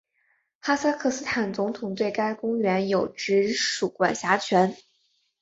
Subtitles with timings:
[0.61, 4.75] 哈萨克斯坦总统对该公园有直属管辖权。